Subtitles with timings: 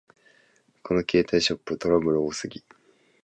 [0.81, 2.63] この携帯ショップ、トラブル多すぎ